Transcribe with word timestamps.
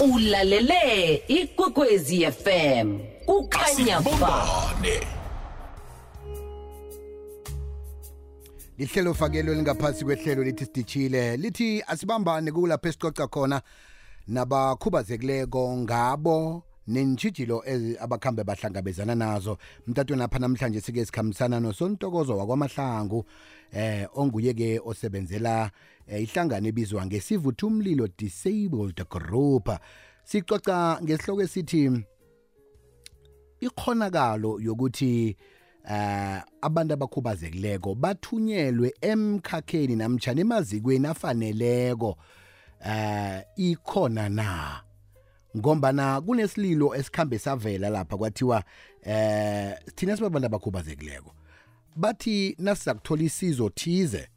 ulalele 0.00 1.14
ikwekwezi 1.28 2.26
fm 2.32 2.98
kukhanya 3.26 4.00
ba 4.00 4.10
Asibumbane. 4.10 5.00
lihlelo 8.78 9.14
fakelo 9.14 9.54
lingaphasi 9.54 10.04
kwehlelo 10.04 10.44
lithi 10.44 10.64
sidishile 10.64 11.36
lithi 11.36 11.82
asibambane 11.86 12.52
kulapho 12.52 12.88
esicoca 12.88 13.26
khona 13.30 13.62
nabakhubazekileko 14.28 15.76
ngabo. 15.76 16.62
Nentshijilo 16.88 17.62
ezi- 17.66 17.96
abakhambe 18.00 18.44
bahlangabezana 18.44 19.14
nazo. 19.14 19.58
Mtatweni 19.86 20.22
apha 20.22 20.38
namhlanje 20.38 20.80
sike 20.80 21.04
sikhambisana 21.04 21.60
nosontokozo 21.60 22.36
wakwamahlangu 22.38 23.24
eh 23.72 24.08
onguye-ke 24.14 24.80
osebenzela 24.84 25.70
eh, 26.06 26.22
ihlangano 26.22 26.68
ebizwa 26.68 27.06
ngesivutha 27.06 27.66
umlilo 27.66 28.08
disabled 28.18 29.08
group. 29.08 29.68
Sicoca 30.24 30.98
ngesihloko 31.02 31.42
esithi 31.42 31.90
ikhonakalo 33.60 34.60
yokuthi 34.60 35.36
eh 35.90 36.42
abantu 36.60 36.94
abakhubazekileko 36.94 37.94
bathunyelwe 37.94 38.94
emkhakheni 39.00 39.96
namtjana 39.96 40.40
emazikweni 40.40 41.06
afaneleko 41.06 42.16
eh 42.86 43.42
ikhona 43.56 44.28
na? 44.28 44.80
Ngombana 45.56 46.20
kunesililo 46.20 46.94
esikhambe 46.94 47.38
savela 47.38 47.88
lapha 47.90 48.16
kwathiwa 48.16 48.64
eh 49.02 49.74
thina 49.94 50.16
sibabantu 50.16 50.46
abakhubazekileko. 50.46 51.34
Bathi 51.96 52.56
nasiza 52.58 52.94
kuthola 52.94 53.22
isizo 53.22 53.68
thize 53.68 54.28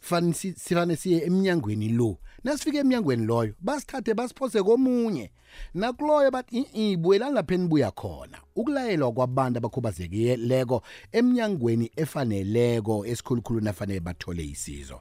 fani 0.00 0.34
si- 0.34 0.52
sifane 0.52 0.96
siye 0.96 1.24
eminyangweni 1.24 1.88
lo. 1.88 2.18
Nasifika 2.44 2.78
eminyangweni 2.78 3.26
loyo 3.26 3.54
basithathe 3.60 4.14
basiphose 4.14 4.62
komunye. 4.62 5.30
Nakuloyo 5.74 6.30
bathi 6.30 6.66
i 6.74 6.96
buyelani 6.96 7.34
lapha 7.34 7.54
enibuya 7.54 7.90
khona. 7.90 8.38
Ukulayelwa 8.56 9.12
kwabantu 9.12 9.58
abakhubazekileko 9.58 10.82
eminyangweni 11.12 11.90
efaneleko 11.96 13.06
esikhulukhulu 13.06 13.60
nafanele 13.60 14.00
bathole 14.00 14.44
isizo. 14.44 15.00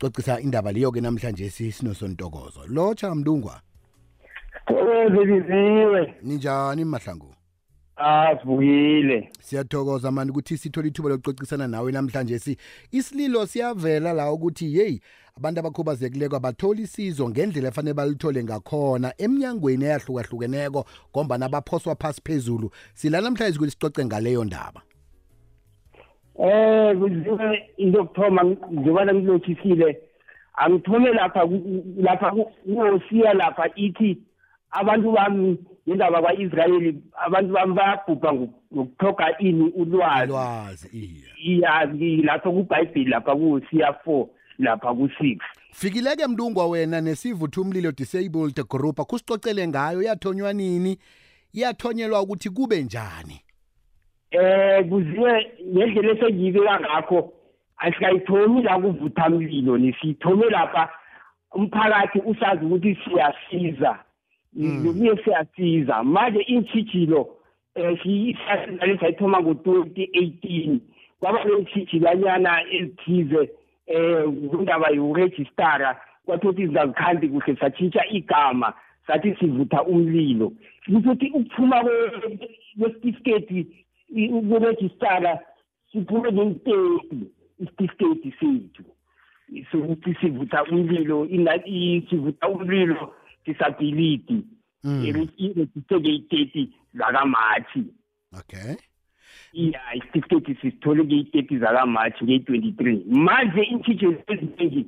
Cocisa 0.00 0.40
indaba 0.40 0.72
leyo-ke 0.72 1.00
namhlanje 1.00 1.50
si- 1.50 1.72
sinosontokozo. 1.72 2.66
Lotsha 2.66 3.14
mlungwa 3.14 3.60
Thokoze 4.66 5.24
biziwe. 5.26 6.14
ninjani 6.22 6.84
mahlangu 6.84 7.34
Ah 7.96 8.36
sibuyile. 8.40 9.28
siyathokoza 9.40 10.10
mani 10.10 10.30
ukuthi 10.30 10.56
sithole 10.56 10.88
ithuba 10.88 11.08
lokucocisana 11.08 11.68
nawe 11.68 11.92
namhlanje 11.92 12.38
si 12.38 12.56
isililo 12.92 13.46
siyavela 13.46 14.12
la 14.12 14.32
ukuthi 14.32 14.76
yeyi 14.78 15.00
abantu 15.36 15.60
abakhubazekileko 15.60 16.36
abatholi 16.36 16.82
isizo 16.82 17.28
ngendlela 17.28 17.68
efanele 17.68 17.94
balithole 17.94 18.44
ngakhona 18.44 19.12
eminyangweni 19.18 19.84
eyahlukahlukeneko 19.84 20.84
ngombana 21.12 21.48
baphoswa 21.48 21.94
phasi 21.96 22.20
phezulu 22.24 22.70
sila 22.94 23.20
namhlanje 23.20 23.56
ukuthi 23.58 23.70
sicoce 23.72 24.04
ngaleyo 24.04 24.44
ndaba 24.44 24.82
Eh 26.42 26.94
biziwe 26.96 27.68
into 27.76 27.98
yokuthoma 27.98 28.42
njengoba 28.70 29.14
ngilothisile 29.14 30.00
angithome 30.54 31.12
lapha 31.12 31.46
ku- 31.46 31.84
lapha 31.96 32.30
kuyosiya 32.32 33.34
lapha 33.34 33.68
ithi 33.76 34.18
abantu 34.70 35.12
bami 35.12 35.58
ngendaba 35.88 36.20
kwa-Israyeli 36.22 37.02
abantu 37.26 37.52
bami 37.52 37.74
bayabhubha 37.74 38.32
ngoku- 38.32 38.60
ngokuthoga 38.74 39.38
ini 39.38 39.62
ulwazi. 39.70 40.32
Lwazi 40.32 40.88
iya. 40.92 41.30
Iya 41.44 42.22
lapha 42.24 42.50
kuBhayibheli 42.50 43.10
lapha 43.10 43.36
kusiya 43.36 43.94
4 44.06 44.26
lapha 44.58 44.88
ku6 44.88 45.38
fikileke 45.72 46.26
mlungwa 46.26 46.66
wena 46.66 47.00
nesivutha 47.00 47.60
umlilo 47.60 47.92
disabled 47.92 48.68
group 48.68 49.00
akusicocele 49.00 49.68
ngayo 49.68 50.02
yathonywa 50.02 50.52
nini? 50.52 50.98
Yathonyelwa 51.52 52.20
ukuthi 52.22 52.50
kube 52.50 52.82
njani? 52.82 53.40
Eh 54.30 54.88
kuziwe 54.88 55.46
ngendlela 55.66 56.12
esengiyibeka 56.12 56.80
ngakho 56.80 57.32
asikayithomi 57.76 58.62
la 58.62 58.78
kuvutha 58.78 59.28
mlilo 59.28 59.78
nisiyithome 59.78 60.46
lapha 60.50 60.88
umphakathi 61.52 62.18
usazi 62.18 62.64
ukuthi 62.64 62.98
siyasiza. 63.04 63.98
Kuye 64.54 65.16
siyasiza 65.24 66.02
manje 66.02 66.40
intshijilo 66.40 67.28
um 67.76 67.96
siyisasizale 68.02 68.98
sayithoma 68.98 69.40
ngo-twenty 69.40 70.10
eighteen. 70.12 70.80
Kwaba 71.20 71.44
nentshijilanyana 71.44 72.64
ezithize 72.70 73.50
um 73.94 74.48
kundaba 74.48 74.88
yokurejistara. 74.90 76.00
Kwathothi 76.24 76.66
zingazikhandi 76.66 77.28
kuhle 77.28 77.56
satshintsha 77.56 78.06
igama 78.10 78.72
sathi 79.06 79.34
sivutha 79.40 79.82
umlilo. 79.82 80.52
Kusho 80.84 80.98
ukuthi 80.98 81.30
ukuphuma 81.34 81.82
kwe- 81.82 82.48
kwesitifiketi 82.78 83.66
ukurejistara 84.32 85.38
siphume 85.92 86.30
nenteti 86.30 87.26
isitifiketi 87.58 88.34
sethu. 88.40 88.84
Sokuthi 89.72 90.14
sivutha 90.20 90.64
umlilo 90.64 91.26
sivutha 92.10 92.48
umlilo 92.48 93.14
disability 93.46 94.44
irejisteke 95.04 96.08
iteti 96.14 96.72
zakamathi 96.94 97.84
okay. 98.38 98.76
Iya 99.52 99.80
isitifiketi 99.94 100.54
sisithole 100.54 101.04
ngeyi-thirty 101.04 101.58
zakamathi 101.58 102.24
ngeyi-twenty-three 102.24 103.04
manje 103.08 103.62
iintshijelo 103.62 104.22
eziningi 104.26 104.86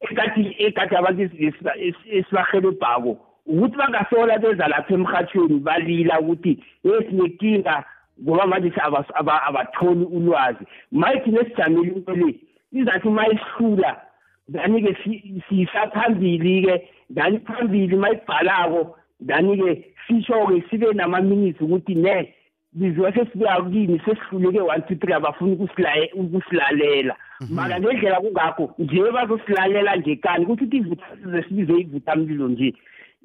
ekati 0.00 0.56
ekade 0.58 0.96
abantu 0.96 1.22
esi- 1.22 1.46
esi- 1.76 2.10
esibahelebhako 2.18 3.18
ukuthi 3.46 3.76
bangasola 3.76 4.38
beza 4.38 4.68
lapha 4.68 4.94
emhathweni 4.94 5.58
balila 5.60 6.20
ukuthi 6.20 6.58
ye 6.84 7.00
sinenkinga 7.08 7.84
ngoba 8.22 8.46
manje 8.46 8.70
si- 8.70 8.80
abas- 8.80 9.14
aba- 9.14 9.42
abatholi 9.46 10.04
ulwazi. 10.04 10.64
Maye 10.92 11.20
thina 11.20 11.44
sijamele 11.44 11.92
into 11.92 12.12
le 12.14 12.34
izathi 12.72 13.08
uma 13.08 13.28
isihlula 13.28 14.00
dani-ke 14.48 14.96
si- 15.04 15.42
siyisaphambili-ke 15.48 16.88
dani 17.10 17.38
phambili 17.38 17.96
uma 17.96 18.10
ibhalako 18.10 18.96
dani-ke 19.20 19.84
sisho-ke 20.06 20.62
sibe 20.70 20.92
nama-minutes 20.94 21.60
ukuthi 21.60 21.94
ne 21.94 22.34
biziwe 22.72 23.12
sesibuya 23.12 23.62
kini 23.62 23.98
sesihluleke 24.04 24.60
one 24.60 24.82
two 24.88 24.94
three 24.94 25.14
abafuni 25.14 25.56
ukusilaye- 25.56 26.12
ukusilalela 26.14 27.16
mara 27.50 27.80
ngendlela 27.80 28.20
kungakho 28.20 28.74
nje 28.78 29.10
bazosilalela 29.12 29.96
nje 29.96 30.16
kani 30.16 30.44
ukuthi 30.44 30.64
ukuthi 30.64 30.76
ivutha 30.76 31.42
sibize 31.48 31.72
ivuthamlilo 31.72 32.48
nje 32.48 32.74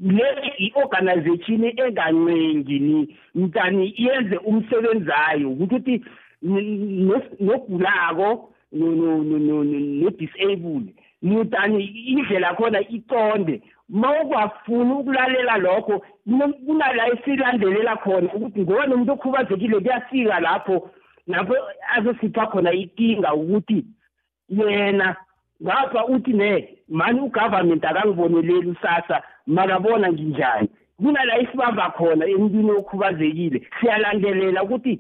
le 0.02 0.26
i-organization 0.58 1.64
engancengi 1.64 2.80
ni 2.80 3.18
mntani 3.36 3.94
yenze 3.98 4.38
umsebenzi 4.38 5.10
wayo 5.10 5.50
ukuthi 5.52 6.04
no- 6.42 7.22
nogulako 7.40 8.50
no- 8.72 9.24
no- 11.22 11.30
no- 11.30 11.44
no- 11.44 11.44
no- 11.44 11.44
no-disabled 11.44 11.66
mutani 11.66 11.86
indlela 11.86 12.54
khona 12.54 12.80
iconde 12.80 13.62
ma 13.90 14.22
ukwafuni 14.22 14.94
ukulalela 14.94 15.58
lokho 15.58 16.06
kuno- 16.28 16.54
kunala 16.54 17.08
esilandelela 17.08 17.96
khona 17.96 18.34
ukuthi 18.34 18.62
ngoba 18.62 18.88
nomuntu 18.88 19.12
okhubazekile 19.12 19.80
kuyafika 19.80 20.40
lapho 20.40 20.90
lapho 21.28 21.56
azosipha 21.96 22.48
khona 22.48 22.72
ikinga 22.72 23.34
ukuthi 23.34 23.86
yena 24.50 25.16
ngapha 25.64 26.06
uthi 26.06 26.34
ne 26.34 26.70
mani 26.90 27.20
ugovernment 27.20 27.86
akangiboneleli 27.86 28.68
usasa 28.68 29.24
makabona 29.48 30.12
nginjani? 30.12 30.70
Kunala 30.98 31.40
isibamba 31.40 31.90
khona 31.90 32.26
emntwini 32.26 32.72
okhubazekile. 32.72 33.68
Siyalandelela 33.80 34.64
ukuthi 34.64 35.00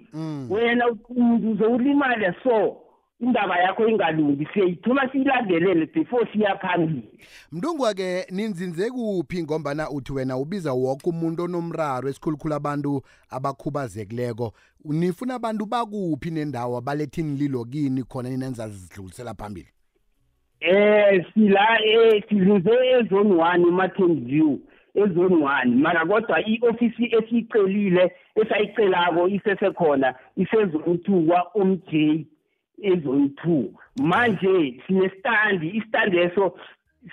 wena 0.50 0.88
umuntu 1.09 1.52
uzowulimala 1.52 2.34
so. 2.44 2.78
Indaba 3.20 3.58
yakho 3.59 3.88
ingalungi 3.88 4.48
siyayithuma 4.53 5.09
siyilandelele 5.12 5.86
before 5.86 6.28
siya 6.34 6.58
phambili. 6.58 7.20
Mntungwa-ke 7.52 8.26
ninzinze 8.31 8.90
kuphi 8.90 9.44
ngombana 9.44 9.90
uthi 9.90 10.14
wena 10.14 10.38
ubiza 10.38 10.74
woke 10.74 11.09
umuntu 11.09 11.44
onomraro 11.44 12.09
esikhulukhulu 12.09 12.53
abantu 12.53 13.02
abakhubazekileko? 13.29 14.53
Nifuna 14.85 15.35
abantu 15.35 15.66
bakuphi 15.66 16.32
nendawo 16.32 16.82
baletha 16.82 17.22
inililo 17.22 17.66
kini 17.66 18.03
khona 18.03 18.29
ninenza 18.29 18.70
zidlulisela 18.70 19.34
phambili? 19.34 19.68
Eh 20.59 21.26
sila 21.34 21.79
eh 21.85 22.23
sizuze 22.29 22.72
ezone 23.00 23.34
1 23.35 23.68
eMartin 23.68 24.26
View 24.26 24.58
ezone 24.96 25.35
1 25.35 25.66
mara 25.66 26.06
kodwa 26.06 26.47
iofisi 26.47 27.06
esicelile 27.06 28.11
esayicelako 28.35 29.28
isesekhona 29.28 30.16
isezone 30.38 30.94
2 30.94 32.26
2 32.83 33.66
manje 33.95 34.81
sinestandi 34.87 35.67
istandi 35.69 36.17
eso 36.17 36.55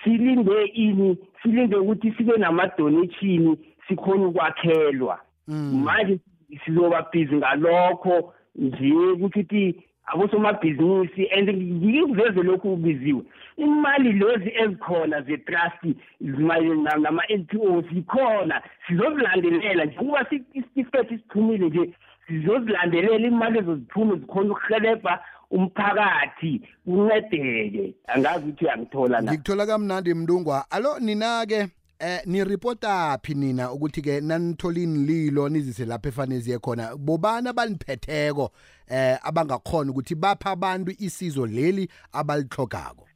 silinde 0.03 0.65
ini 0.65 1.17
silinde 1.41 1.75
ukuthi 1.75 2.11
sibe 2.17 2.37
namadonation 2.37 3.57
sikhona 3.87 4.27
ukwakhelwa 4.27 5.19
manje 5.47 6.19
sizoba 6.65 7.07
busy 7.13 7.35
ngalokho 7.35 8.33
nje 8.55 8.93
ukuthi 8.93 9.75
abosomabhizinisi 10.05 11.29
and 11.31 11.49
ngikuveze 11.49 12.43
lokhu 12.43 12.73
ubiziwe 12.73 13.21
imali 13.57 14.11
lezi 14.11 14.51
ezikhona 14.63 15.21
ze-trust 15.21 15.83
nama-n 16.21 17.45
p 17.45 17.57
o 17.57 17.81
zikhona 17.81 18.61
sizozilandelela 18.87 19.85
njengoba 19.85 20.25
isitifiketi 20.53 21.17
siphumile 21.17 21.65
nje 21.65 21.93
sizozilandelela 22.27 23.27
imali 23.27 23.59
ezoziphume 23.59 24.15
zikhona 24.15 24.51
ukuhelebha 24.51 25.19
umphakathi 25.53 26.61
kuncedeke. 26.85 27.93
Angazi 28.07 28.45
ukuthi 28.45 28.65
uyangithola 28.65 29.21
na? 29.21 29.31
Ngikuthola 29.31 29.65
kamnandi 29.65 30.13
mndungwa 30.13 30.71
alo 30.71 30.99
nina-ke 30.99 31.67
eh 31.99 32.21
niripota 32.25 33.19
phi 33.23 33.33
nina 33.33 33.71
ukuthi 33.71 34.01
ke 34.01 34.21
nanithola 34.21 34.79
inililo 34.79 35.49
nizise 35.49 35.85
lapha 35.85 36.09
efanele 36.09 36.41
ziye 36.41 36.59
khona? 36.59 36.95
Bobani 36.95 37.49
abaniphetheko 37.49 38.51
eh 38.87 39.17
abangakhona 39.23 39.91
ukuthi 39.91 40.15
bapha 40.15 40.51
abantu 40.51 40.91
isizo 40.99 41.45
leli 41.45 41.89
abalihlogako 42.13 43.07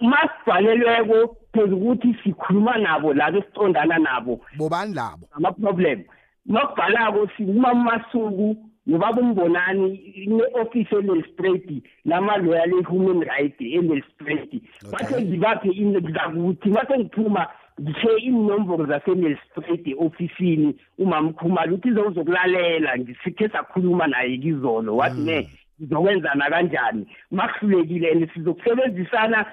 masibhalelweko 0.00 1.36
phela 1.52 1.76
ukuthi 1.76 2.16
sikhuluma 2.24 2.78
nabo 2.78 3.14
labo 3.14 3.38
esicondana 3.38 3.98
nabo. 3.98 4.40
Bobani 4.56 4.94
labo? 4.94 5.28
Ama-problem. 5.32 6.04
Makubhalako 6.46 7.28
sikumamasuku 7.36 8.67
nobaba 8.88 9.20
umbonani 9.20 9.94
ine-office 9.94 10.96
enelistraight 10.96 11.82
lamaloya 12.04 12.66
le-human 12.66 13.20
right 13.20 13.60
enelistraight 13.60 14.62
bathe 14.92 15.22
ngibaphe 15.22 15.68
zakuthi 16.14 16.68
mase 16.68 16.98
ngiphuma 16.98 17.46
ngithe 17.80 18.16
inomboro 18.18 18.86
zasenelistraight 18.86 19.86
e-ofisini 19.86 20.74
umamkhumalo 20.98 21.74
ukuthi 21.74 21.88
izokuzokulalela 21.88 22.98
ngisikhe 22.98 23.48
sakhuluma 23.48 24.06
naye 24.06 24.38
kizolo. 24.38 24.96
Wathi 24.96 25.20
ne 25.20 25.40
hmm. 25.40 25.50
ngizokwenzana 25.80 26.50
kanjani? 26.50 27.06
Makuhlulekile 27.30 28.10
and 28.12 28.30
sizokusebenzisana 28.34 29.46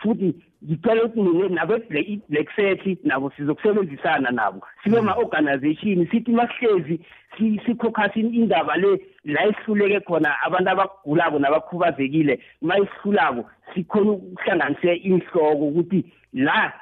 futhi 0.00 0.34
ngicela 0.66 1.04
ukuthi 1.04 1.54
nabe-black 1.54 2.48
set 2.56 3.04
nabo 3.04 3.30
sizokusebenzisana 3.36 4.30
nabo. 4.30 4.60
Sibe 4.82 5.00
ma-organization 5.00 6.06
sithi 6.10 6.32
masihlezi 6.32 7.00
sikhokhasa 7.38 8.20
indaba 8.20 8.76
le 8.76 9.00
la 9.24 9.46
esihluleke 9.46 10.00
khona 10.00 10.30
abantu 10.46 10.70
abagulako 10.70 11.38
nabakhubazekile 11.38 12.40
ma 12.62 12.78
isihlulako 12.78 13.44
sikhona 13.74 14.10
ukuhlanganise 14.10 14.94
inhloko 14.94 15.68
ukuthi 15.68 16.04
la 16.32 16.72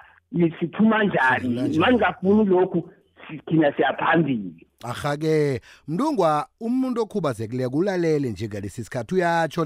siphuma 0.61 1.05
njani 1.05 1.79
ma 1.79 1.91
ningafuni 1.91 2.45
lokhu 2.45 2.91
thina 3.47 3.73
siyaphambili. 3.73 4.67
Aha-ke 4.83 5.61
mntungwa 5.89 6.47
umuntu 6.61 7.03
okhubazekileko 7.03 7.77
ulalele 7.77 8.31
nje 8.31 8.49
ngalesi 8.49 8.85
sikhathi. 8.85 9.15
Uyatsho 9.15 9.65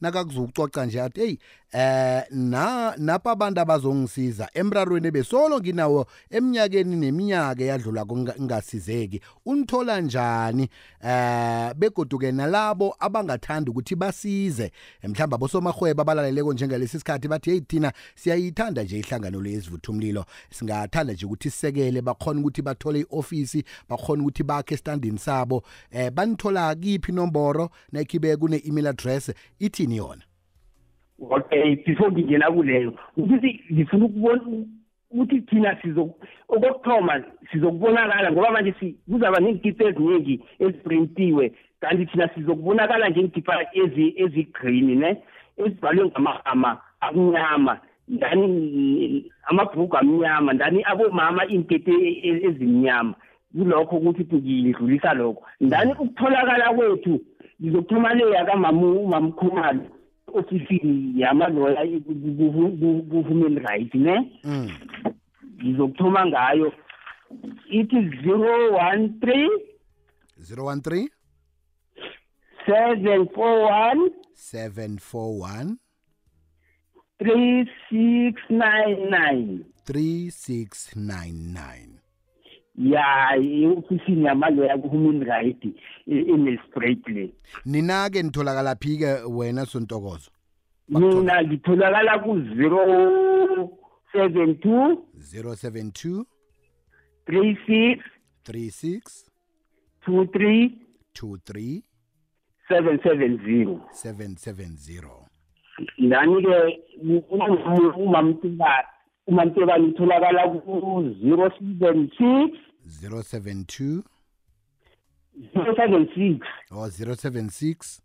nakakuzukucoca 0.00 0.86
nje 0.86 1.02
athi 1.02 1.20
eyi 1.20 1.38
eh 1.74 2.22
na 2.30 2.94
napha 2.98 3.30
abantu 3.30 3.60
abazongisiza 3.60 4.48
emrarweni 4.54 5.10
besolo 5.10 5.58
nginawo 5.60 6.06
eminyakeni 6.30 6.96
neminyaka 6.96 7.62
eyadlula 7.62 8.04
kungasizeki 8.04 9.20
unithola 9.46 10.00
njani? 10.00 10.68
Eh 11.04 11.74
begoduke 11.74 12.32
nalabo 12.32 12.96
abangathanda 13.00 13.70
ukuthi 13.70 13.96
basize 13.96 14.72
mhlawumbe 15.02 15.34
abosomahwebo 15.34 16.02
abalaleleko 16.02 16.52
njengalesi 16.52 16.98
sikhathi 16.98 17.28
bathi 17.28 17.50
hey 17.50 17.60
thina 17.60 17.92
siyayithanda 18.14 18.82
nje 18.82 18.98
ihlangano 18.98 19.40
lezivutha 19.40 19.92
umlilo 19.92 20.24
singathanda 20.50 21.12
nje 21.12 21.26
ukuthi 21.26 21.50
sisekele 21.50 22.02
bakhona 22.02 22.40
ukuthi 22.40 22.62
bathole 22.62 23.00
iofisi 23.00 23.64
bakhona 23.88 24.22
ukuthi 24.22 24.33
bakhe 24.42 24.74
estandini 24.74 25.18
sabo 25.18 25.62
eh 25.92 26.10
banithola 26.10 26.74
kiphi 26.74 27.12
inomboro 27.12 27.70
nekhibe 27.92 28.36
kune 28.36 28.62
email 28.68 28.86
address 28.86 29.32
ithini 29.60 29.96
yona? 29.96 30.22
Okay 31.30 31.76
before 31.86 32.12
ngingena 32.12 32.50
kuleyo 32.50 32.94
ukuthi 33.16 33.60
ngifuna 33.72 34.04
ukubona 34.04 34.42
ukuthi 35.10 35.40
thina 35.40 35.76
okokuthoma 36.48 37.22
sizokubonakala 37.52 38.32
ngoba 38.32 38.50
manje 38.50 38.94
kuzaba 39.10 39.40
neenkipa 39.40 39.84
eziningi 39.84 40.40
eziprintiwe 40.58 41.52
kanti 41.80 42.06
thina 42.06 42.28
sizokubonakala 42.34 43.08
njengekipa 43.08 43.66
ezi-green 43.72 44.98
ne? 44.98 45.22
Ezibhalwe 45.56 46.06
ngamagama 46.06 46.80
amnyama 47.00 47.80
ndani 48.08 49.30
amabhuku 49.46 49.96
amnyama 49.96 50.52
ndani 50.52 50.82
abomama 50.84 51.46
iintete 51.46 51.92
ezimnyama. 52.46 53.14
Kulokho 53.54 53.96
ukuthi 53.96 54.24
ngidlulisa 54.36 55.14
lokho. 55.14 55.42
Ndani 55.60 55.92
ukutholakala 55.92 56.72
kwethu 56.74 57.20
ngizokuthuma 57.62 58.14
le 58.14 58.30
yakamamkhumalo 58.30 59.80
ofisini 60.34 61.20
yamaloya 61.20 61.86
ku-human 63.10 63.58
rights 63.58 63.94
ne? 63.94 64.40
Mm. 64.44 64.70
ngizokuthoma 65.62 66.26
ngayo. 66.26 66.72
Ithi 67.70 68.10
zero 68.22 68.72
one 68.74 69.08
three 69.20 69.48
zero 70.42 70.64
one 70.66 70.80
three 70.80 71.08
seven 72.66 73.28
four 73.34 73.62
one 73.70 74.10
seven 74.34 74.98
four 74.98 75.38
one 75.40 75.78
three 77.18 77.64
six 77.90 78.40
nine 78.50 79.10
nine. 79.10 79.64
three 79.84 80.30
six 80.30 80.94
nine 80.96 81.52
nine. 81.52 81.93
Ya 82.78 83.36
i-ofisini 83.36 84.24
yamaloya 84.24 84.78
ku-human 84.78 85.22
right 85.24 85.64
e-nelsprat 86.06 87.08
le 87.08 87.32
nina-ke 87.64 88.22
nitholakala 88.22 88.74
phi-ke 88.74 89.22
wena 89.30 89.66
sontokozo 89.66 90.30
mina 90.88 91.42
ngitholakala 91.42 92.18
ku-zero 92.18 92.82
seven 94.12 94.54
two 94.60 95.06
zero 95.18 95.54
seven 95.56 95.90
two 95.92 96.26
three 97.26 97.56
six 97.66 98.02
three 98.44 98.70
six 98.70 99.30
two 100.04 100.26
three 100.26 100.78
two 101.14 101.38
three 101.46 101.82
seven 102.68 102.98
seven 103.02 103.38
zero 103.44 103.80
seven 103.92 104.36
seven 104.36 104.76
zero 104.76 105.26
ndani-ke 105.98 106.80
umamtibani 107.96 108.88
umantebane 109.26 109.88
itholakala 109.88 110.48
ku-zero 110.48 111.50
seven 111.58 112.10
six. 112.18 112.58
zero 112.88 113.22
seven 113.22 113.64
two? 113.64 114.04
zero 115.52 115.74
seven 115.76 116.08
six. 116.14 116.46
Or 116.70 116.90
zero 116.90 117.14
seven 117.14 117.48
six. 117.50 118.02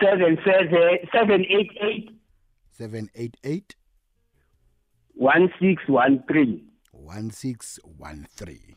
seven 0.00 0.38
seven 0.44 0.98
seven 1.12 1.44
eight 1.48 1.70
eight. 1.80 2.10
seven 2.70 3.08
eight 3.14 3.36
eight? 3.44 3.76
one 5.14 5.52
six 5.60 5.82
one 5.88 6.22
three. 6.28 6.64
one 6.92 7.30
six 7.30 7.78
one 7.98 8.26
three. 8.36 8.76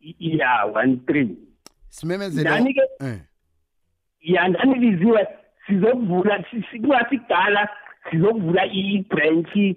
Ya 0.00 0.66
one 0.66 1.00
three. 1.06 1.36
Simemezelo 1.88 2.50
ndani-ke 2.50 2.80
eh. 3.00 3.20
ya 4.20 4.48
ndani 4.48 4.74
biziwe 4.78 5.28
sizokuvula 5.66 6.44
kungasikudala 6.70 7.68
sizokuvula 8.10 8.66
i-branch 8.66 9.76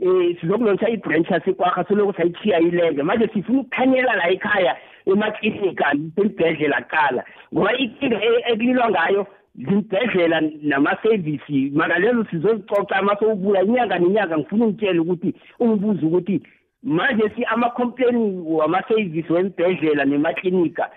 eh 0.00 0.36
sizokulontsha 0.40 0.88
i-branch 0.88 1.30
yasekwakha 1.30 1.84
soloko 1.84 2.12
sayithiya 2.12 2.60
ilenge 2.60 3.02
manje 3.02 3.28
sifuna 3.34 3.60
ukukhanyela 3.60 4.16
la 4.16 4.30
ekhaya 4.30 4.76
emaklinika 5.06 5.92
esibhedlela 6.16 6.82
kuqala. 6.82 7.24
Ngoba 7.52 7.76
inkinga 7.78 8.18
ekulilwa 8.50 8.90
ngayo 8.90 9.26
zimbhedlela 9.54 10.40
namasevisi 10.62 11.70
maka 11.74 11.98
lezo 11.98 12.24
sizozicoca 12.30 13.02
masowubuya 13.02 13.62
inyanga 13.62 13.98
nenyanga 13.98 14.38
ngifuna 14.38 14.64
ungitshele 14.64 14.98
ukuthi 14.98 15.34
ungibuze 15.58 16.06
ukuthi 16.06 16.42
manje 16.82 17.30
si 17.36 17.44
ama-complain 17.44 18.42
wamasevisi 18.46 19.32
wembhedlela 19.32 20.04
nemaklinika 20.04 20.90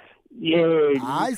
eh 0.44 1.02
hayi 1.02 1.36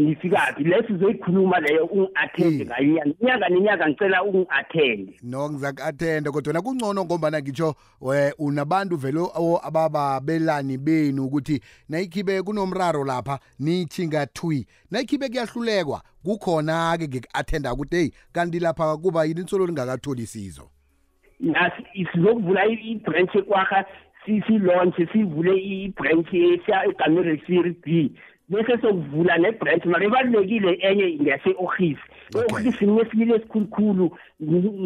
ngifikaphi? 0.00 0.64
Le 0.64 0.86
sizoyikhuluma 0.86 1.60
leyo 1.60 1.84
ungi-athende 1.84 2.64
ngayo 2.64 3.04
inyanga 3.20 3.48
nenyanga 3.48 3.88
ngicela 3.88 4.22
ungi-athende 4.24 5.20
no 5.22 5.50
ngizaku-athende 5.50 6.30
kodwa 6.30 6.52
na 6.52 6.62
kungcono 6.62 7.04
ngombana 7.04 7.40
ngitsho 7.40 7.74
unabantu 8.38 8.96
vele 8.96 9.20
abababelani 9.62 10.78
benu 10.78 11.24
ukuthi 11.24 11.60
nayikhibe 11.88 12.42
kunomraro 12.42 13.04
lapha 13.04 13.38
nithi 13.58 14.06
ngathwi 14.06 14.66
nayikhibe 14.90 15.28
kuyahlulekwa 15.28 16.02
kukhona-ke 16.24 17.08
ngeku-athenda 17.08 17.72
ukuthi 17.72 17.96
heyi 17.96 18.12
kanti 18.32 18.60
lapha 18.60 18.96
kuba 18.96 19.24
yini? 19.24 19.40
Insolo 19.40 19.66
lingakatholi 19.66 20.22
isizo 20.22 20.70
sizokuvula 22.12 22.66
i-branch 22.66 23.34
ekwakha 23.34 23.84
si-launch 24.26 24.96
sivule 25.12 25.54
i-branch 25.56 26.32
egamere 26.34 27.40
series 27.46 27.76
b. 27.84 28.12
Bese 28.48 28.78
sokuvula 28.82 29.38
ne-branch 29.38 29.84
mara 29.86 30.04
ebalulekile 30.04 30.72
enye 30.82 31.18
ngase-office 31.22 32.02
e-office 32.34 32.86
kunesilile 32.86 33.34
esikhulukhulu 33.34 34.10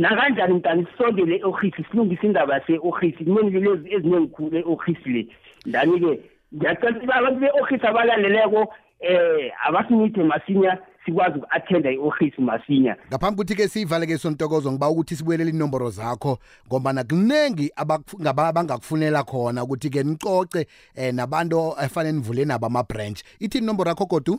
nakanjani 0.01 0.55
mntani 0.55 0.87
sisondele 0.87 1.37
e-office 1.37 1.85
silungise 1.91 2.27
indaba 2.27 2.55
yase-office 2.55 3.25
kunenilile 3.25 3.71
eziningikhulu 3.95 4.57
e-office 4.59 5.07
le. 5.07 5.27
Ndani-ke 5.67 6.21
ngiyacela 6.55 7.15
abantu 7.15 7.41
be-office 7.41 7.87
abalaleleko 7.87 8.75
eh 9.01 9.53
abasinithe 9.67 10.23
masinya 10.23 10.79
sikwazi 11.05 11.39
uku-athenda 11.39 11.91
i-office 11.93 12.39
masinya. 12.43 12.97
Ngaphambi 13.09 13.37
kuthi-ke 13.37 13.69
siyivale-ke 13.69 14.19
sontokozo 14.19 14.73
ngiba 14.73 14.89
ukuthi 14.91 15.17
sibuyelele 15.17 15.51
inomboro 15.51 15.91
zakho 15.91 16.39
ngombana 16.67 17.05
kuningi 17.05 17.71
abakufu- 17.77 18.21
ngaba- 18.21 18.49
abangakufunela 18.49 19.25
khona 19.25 19.65
ukuthi-ke 19.65 20.03
nicoce 20.03 20.67
um 20.97 21.15
nabantu 21.17 21.75
efanele 21.85 22.13
nivule 22.17 22.45
nabo 22.45 22.67
ama-branch. 22.67 23.23
Ithi 23.41 23.59
inomboro 23.59 23.89
yakho 23.89 24.07
godu? 24.07 24.39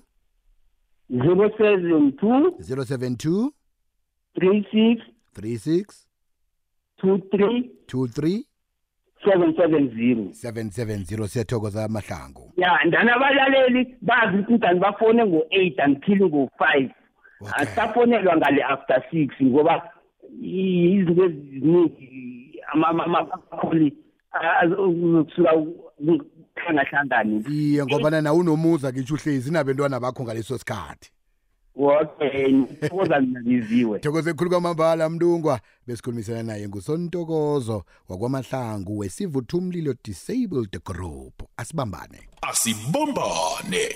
Zero 1.11 1.49
seven 1.57 2.11
two 2.17 2.51
072 2.59 3.51
three 4.39 4.63
six 4.71 5.01
36 5.35 6.05
two 6.97 7.17
three 7.31 7.71
23 7.87 8.43
seven 9.25 9.55
seven 9.55 9.89
zero. 9.89 10.23
770 10.31 11.27
siyathokoza 11.27 11.83
amahlangu. 11.85 12.51
Ya 12.57 12.79
ndani 12.85 13.09
abalaleli 13.11 13.95
bazi 14.01 14.37
ukuthi 14.37 14.53
mdani 14.53 14.79
bafone 14.79 15.25
ngo-eight 15.25 15.79
until 15.87 16.19
ngo-five. 16.27 16.91
Okay. 17.41 17.53
asafonelwa 17.63 18.37
ngale 18.37 18.63
after 18.63 19.03
six 19.11 19.29
ngoba 19.43 19.89
i- 20.41 20.91
izinto 20.93 21.25
eziningi 21.25 22.61
ama- 22.73 22.87
ama- 22.87 23.05
amakholi 23.05 23.93
kusuka 25.25 25.51
kuhlangahlangani 26.55 27.43
iye 27.51 27.85
ngobana 27.85 28.21
nawe 28.21 28.37
unomuza 28.39 28.91
kitsho 28.91 29.13
uhlezi 29.15 29.51
nabentwana 29.51 29.99
bakho 29.99 30.23
ngaleso 30.23 30.57
sikhathi. 30.57 31.11
Okay 31.77 32.53
ngithokoza 32.53 33.19
mina 33.21 33.39
liziwe 33.39 33.99
thokoze 33.99 34.33
khulu 34.33 34.49
kwamambala 34.49 35.09
mlungwa 35.09 35.59
besikhulumisana 35.87 36.43
naye 36.43 36.67
ngusontokozo 36.67 37.83
wakwamahlangu 38.09 38.97
wesivuthumlilo 38.97 39.95
disabled 40.03 40.83
group. 40.85 41.43
Asibambane. 41.57 42.29
Asibumbane. 42.41 43.95